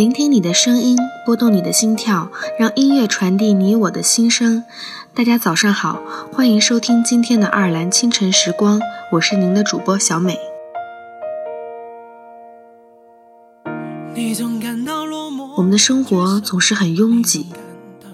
[0.00, 0.96] 聆听你的声音，
[1.26, 4.64] 拨动你的心跳，让音乐传递你我的心声。
[5.12, 6.00] 大家早上好，
[6.32, 8.80] 欢迎收听今天的爱尔兰清晨时光，
[9.12, 10.38] 我是您的主播小美。
[15.58, 17.48] 我们的生活总是很拥挤，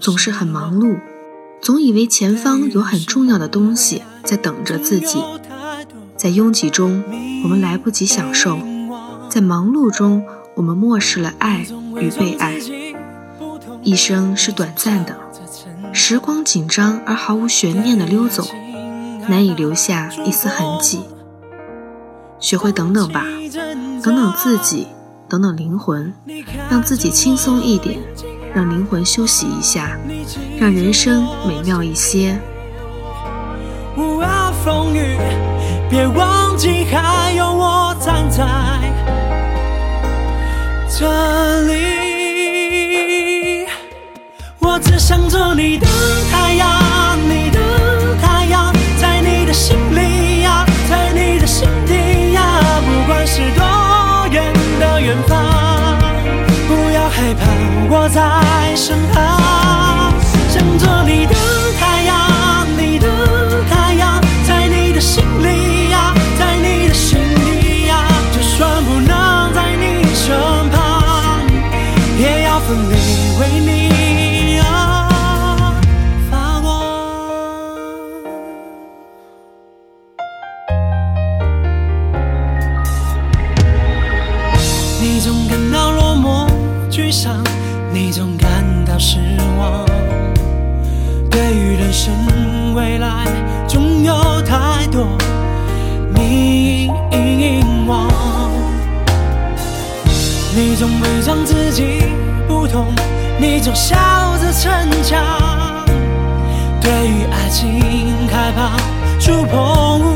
[0.00, 0.98] 总是很忙碌，
[1.62, 5.22] 总以为前方有很重要的东西在等着自己。
[6.16, 7.04] 在拥挤中，
[7.44, 8.56] 我们来不及享受；
[9.30, 10.24] 在忙碌中，
[10.56, 11.66] 我们漠视了爱
[12.00, 12.56] 与被爱。
[13.82, 15.14] 一生是短暂的，
[15.92, 18.42] 时光紧张而毫无悬念地溜走，
[19.28, 21.04] 难以留下一丝痕迹。
[22.40, 23.22] 学会等等吧，
[24.02, 24.88] 等等自己，
[25.28, 26.14] 等等灵魂，
[26.70, 27.98] 让自己轻松一点，
[28.54, 29.98] 让灵魂休息一下，
[30.58, 32.40] 让人生美妙一些。
[34.64, 35.16] 风雨。
[35.88, 38.44] 别忘记还有我站在
[40.98, 41.04] 这
[41.66, 43.66] 里，
[44.60, 45.86] 我只想做你的
[46.32, 47.60] 太阳，你的
[48.22, 53.62] 太阳，在你的心里呀，在你的心底呀，不管是多
[54.32, 55.38] 远的远方，
[56.66, 57.44] 不要害怕，
[57.90, 59.38] 我在身旁，
[87.98, 89.16] 你总感到失
[89.58, 89.86] 望
[91.30, 92.12] 对于人生
[92.74, 93.24] 未来
[93.66, 94.12] 总有
[94.42, 95.06] 太多
[96.14, 96.90] 迷
[97.88, 98.06] 惘
[100.54, 102.02] 你总伪装自己
[102.46, 102.88] 不痛
[103.40, 103.96] 你总笑
[104.42, 105.86] 着逞强
[106.82, 107.80] 对于爱情
[108.28, 108.76] 害怕
[109.18, 110.15] 触碰。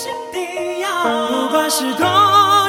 [0.00, 0.88] 心底呀。
[1.28, 2.06] 不管是多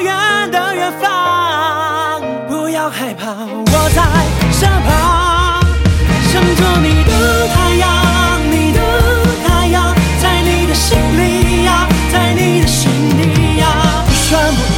[0.01, 4.01] 远的远方不要害怕我在
[4.51, 5.63] 身旁
[6.29, 7.87] 想做你的太阳
[8.51, 8.79] 你的
[9.47, 14.03] 太阳在你的心里呀在你的心底呀。
[14.09, 14.70] 就算不